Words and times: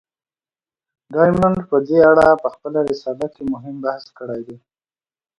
ډایمونډ 1.13 1.57
په 1.69 1.77
دې 1.87 1.99
اړه 2.11 2.27
په 2.41 2.47
خپله 2.53 2.79
رساله 2.89 3.27
کې 3.33 3.43
مهم 3.53 3.75
بحث 3.85 4.05
کړی 4.17 4.41
دی. 4.47 4.57